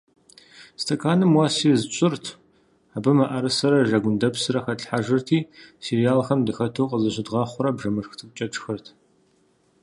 Стэканым 0.81 1.31
уэс 1.37 1.55
из 1.71 1.81
тщӏырт, 1.91 2.25
абы 2.95 3.11
мыӏэрысэрэ 3.17 3.79
жэгундэпсрэ 3.89 4.59
хэтлъхьэжырти, 4.63 5.39
сериалхэм 5.83 6.39
дыхэту 6.45 6.89
къызыщыдгъэхъуурэ 6.89 7.71
бжэмышх 7.75 8.13
цӏыкӏукӏэ 8.17 8.47
тшхырт. 8.51 8.85